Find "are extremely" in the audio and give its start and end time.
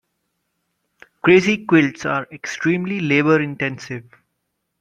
2.07-3.01